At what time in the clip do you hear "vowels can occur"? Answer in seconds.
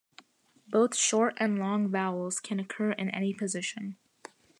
1.89-2.89